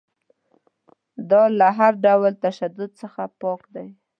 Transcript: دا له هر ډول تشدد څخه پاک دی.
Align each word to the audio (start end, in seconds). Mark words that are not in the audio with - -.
دا 1.29 1.43
له 1.59 1.67
هر 1.77 1.93
ډول 2.05 2.33
تشدد 2.43 2.89
څخه 3.01 3.21
پاک 3.39 3.61
دی. 3.75 3.87